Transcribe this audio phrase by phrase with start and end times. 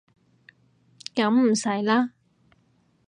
[1.13, 2.13] 噉唔使啦